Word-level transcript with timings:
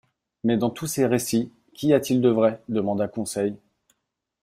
—Mais 0.43 0.57
dans 0.57 0.71
tous 0.71 0.87
ces 0.87 1.05
récits, 1.05 1.51
qu'y 1.75 1.93
a-t-il 1.93 2.21
de 2.21 2.29
vrai? 2.29 2.63
demanda 2.69 3.07
Conseil. 3.07 3.55